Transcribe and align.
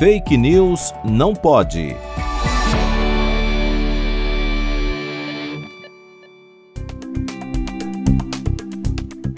Fake 0.00 0.34
News 0.34 0.94
não 1.04 1.34
pode. 1.34 1.94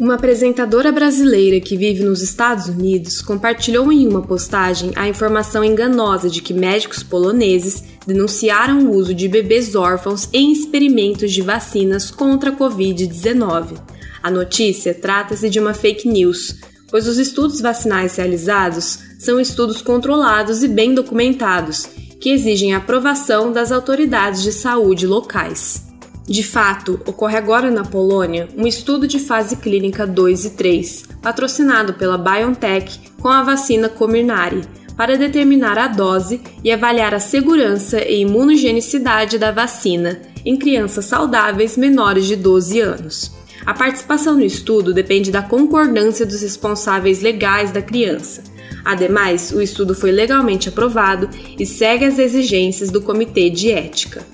Uma 0.00 0.14
apresentadora 0.14 0.90
brasileira 0.90 1.60
que 1.60 1.76
vive 1.76 2.02
nos 2.02 2.22
Estados 2.22 2.68
Unidos 2.68 3.20
compartilhou 3.20 3.92
em 3.92 4.08
uma 4.08 4.22
postagem 4.22 4.92
a 4.96 5.06
informação 5.06 5.62
enganosa 5.62 6.30
de 6.30 6.40
que 6.40 6.54
médicos 6.54 7.02
poloneses 7.02 7.84
denunciaram 8.06 8.78
o 8.78 8.94
uso 8.94 9.12
de 9.12 9.28
bebês 9.28 9.74
órfãos 9.74 10.26
em 10.32 10.50
experimentos 10.50 11.32
de 11.32 11.42
vacinas 11.42 12.10
contra 12.10 12.48
a 12.48 12.56
Covid-19. 12.56 13.78
A 14.22 14.30
notícia 14.30 14.94
trata-se 14.94 15.50
de 15.50 15.60
uma 15.60 15.74
fake 15.74 16.08
news, 16.08 16.56
pois 16.90 17.06
os 17.06 17.18
estudos 17.18 17.60
vacinais 17.60 18.16
realizados 18.16 18.98
são 19.18 19.40
estudos 19.40 19.82
controlados 19.82 20.62
e 20.62 20.68
bem 20.68 20.94
documentados, 20.94 21.88
que 22.20 22.30
exigem 22.30 22.74
aprovação 22.74 23.52
das 23.52 23.72
autoridades 23.72 24.42
de 24.42 24.52
saúde 24.52 25.06
locais. 25.06 25.84
De 26.28 26.42
fato, 26.42 27.00
ocorre 27.06 27.36
agora 27.36 27.70
na 27.70 27.84
Polônia 27.84 28.48
um 28.56 28.66
estudo 28.66 29.06
de 29.06 29.18
fase 29.18 29.56
clínica 29.56 30.06
2 30.06 30.44
e 30.46 30.50
3, 30.50 31.04
patrocinado 31.22 31.94
pela 31.94 32.18
BioNTech 32.18 33.12
com 33.20 33.28
a 33.28 33.42
vacina 33.42 33.88
Comirnaty, 33.88 34.62
para 34.96 35.16
determinar 35.16 35.78
a 35.78 35.86
dose 35.86 36.40
e 36.64 36.72
avaliar 36.72 37.14
a 37.14 37.20
segurança 37.20 38.02
e 38.02 38.22
imunogenicidade 38.22 39.38
da 39.38 39.52
vacina 39.52 40.20
em 40.44 40.56
crianças 40.56 41.04
saudáveis 41.04 41.76
menores 41.76 42.26
de 42.26 42.34
12 42.34 42.80
anos. 42.80 43.35
A 43.66 43.74
participação 43.74 44.36
no 44.36 44.44
estudo 44.44 44.94
depende 44.94 45.32
da 45.32 45.42
concordância 45.42 46.24
dos 46.24 46.40
responsáveis 46.40 47.20
legais 47.20 47.72
da 47.72 47.82
criança. 47.82 48.44
Ademais, 48.84 49.50
o 49.50 49.60
estudo 49.60 49.92
foi 49.92 50.12
legalmente 50.12 50.68
aprovado 50.68 51.28
e 51.58 51.66
segue 51.66 52.04
as 52.04 52.16
exigências 52.16 52.92
do 52.92 53.02
Comitê 53.02 53.50
de 53.50 53.72
Ética. 53.72 54.24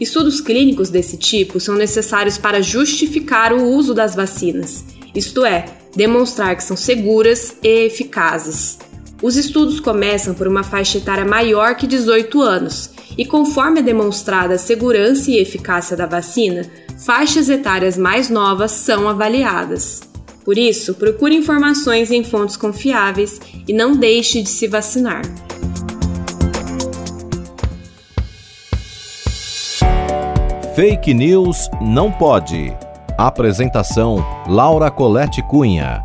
Estudos 0.00 0.40
clínicos 0.40 0.88
desse 0.88 1.18
tipo 1.18 1.60
são 1.60 1.74
necessários 1.74 2.38
para 2.38 2.62
justificar 2.62 3.52
o 3.52 3.62
uso 3.62 3.92
das 3.92 4.14
vacinas, 4.14 4.82
isto 5.14 5.44
é, 5.44 5.66
demonstrar 5.94 6.56
que 6.56 6.64
são 6.64 6.76
seguras 6.76 7.56
e 7.62 7.86
eficazes. 7.86 8.78
Os 9.20 9.36
estudos 9.36 9.80
começam 9.80 10.32
por 10.32 10.48
uma 10.48 10.62
faixa 10.62 10.96
etária 10.96 11.26
maior 11.26 11.74
que 11.74 11.86
18 11.86 12.40
anos 12.40 12.90
e, 13.18 13.26
conforme 13.26 13.80
é 13.80 13.82
demonstrada 13.82 14.54
a 14.54 14.58
segurança 14.58 15.28
e 15.28 15.38
eficácia 15.38 15.96
da 15.96 16.06
vacina, 16.06 16.62
faixas 17.04 17.48
etárias 17.50 17.98
mais 17.98 18.30
novas 18.30 18.70
são 18.70 19.08
avaliadas. 19.08 20.00
Por 20.44 20.56
isso, 20.56 20.94
procure 20.94 21.34
informações 21.34 22.12
em 22.12 22.22
fontes 22.22 22.56
confiáveis 22.56 23.40
e 23.66 23.72
não 23.72 23.96
deixe 23.96 24.40
de 24.40 24.48
se 24.48 24.68
vacinar. 24.68 25.22
Fake 30.74 31.12
News 31.12 31.68
não 31.80 32.12
pode. 32.12 32.72
Apresentação: 33.18 34.24
Laura 34.46 34.92
Colette 34.92 35.42
Cunha. 35.42 36.04